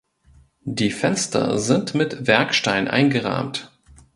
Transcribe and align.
Die 0.65 0.89
Fenster 0.89 1.59
sind 1.59 1.93
mit 1.93 2.25
Werkstein 2.25 2.87
eingerahmt. 2.87 3.71